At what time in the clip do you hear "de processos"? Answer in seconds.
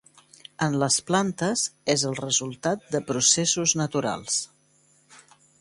2.97-3.77